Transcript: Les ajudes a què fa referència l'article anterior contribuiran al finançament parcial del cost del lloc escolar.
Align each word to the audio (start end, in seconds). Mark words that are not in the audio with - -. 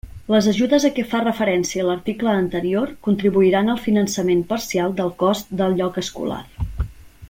Les 0.33 0.45
ajudes 0.51 0.85
a 0.87 0.89
què 0.95 1.03
fa 1.11 1.19
referència 1.25 1.85
l'article 1.89 2.33
anterior 2.37 2.95
contribuiran 3.09 3.71
al 3.75 3.79
finançament 3.85 4.45
parcial 4.55 4.99
del 5.03 5.17
cost 5.25 5.57
del 5.63 5.81
lloc 5.83 6.05
escolar. 6.05 6.45